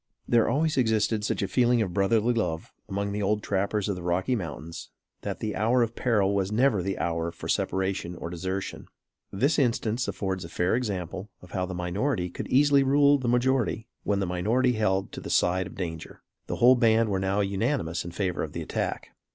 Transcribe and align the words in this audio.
There 0.27 0.49
always 0.49 0.77
existed 0.77 1.23
such 1.23 1.43
a 1.43 1.47
feeling 1.47 1.79
of 1.79 1.93
brotherly 1.93 2.33
love 2.33 2.73
among 2.89 3.11
the 3.11 3.21
old 3.21 3.43
trappers 3.43 3.87
of 3.87 3.95
the 3.95 4.01
Rocky 4.01 4.35
Mountains, 4.35 4.89
that 5.21 5.41
the 5.41 5.55
hour 5.55 5.83
of 5.83 5.95
peril 5.95 6.33
was 6.33 6.51
never 6.51 6.81
the 6.81 6.97
hour 6.97 7.31
for 7.31 7.47
separation 7.47 8.15
or 8.15 8.31
desertion. 8.31 8.87
This 9.31 9.59
instance 9.59 10.07
affords 10.07 10.43
a 10.43 10.49
fair 10.49 10.75
example 10.75 11.29
how 11.51 11.67
the 11.67 11.75
minority 11.75 12.31
could 12.31 12.47
easily 12.47 12.81
rule 12.81 13.19
the 13.19 13.27
majority 13.29 13.89
when 14.01 14.19
the 14.19 14.25
minority 14.25 14.71
held 14.71 15.11
to 15.11 15.21
the 15.21 15.29
side 15.29 15.67
of 15.67 15.75
danger. 15.75 16.23
The 16.47 16.55
whole 16.55 16.73
band 16.73 17.09
were 17.09 17.19
now 17.19 17.41
unanimous 17.41 18.03
in 18.03 18.09
favor 18.09 18.41
of 18.41 18.53
the 18.53 18.63
attack. 18.63 19.09